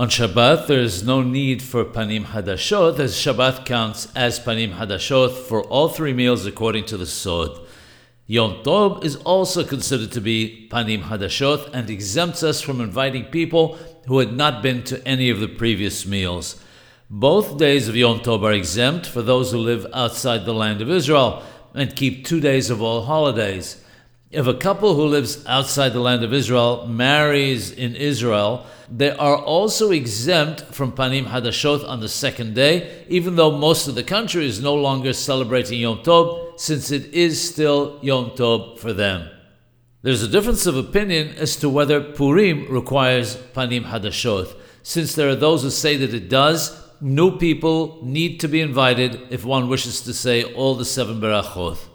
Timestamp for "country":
34.04-34.46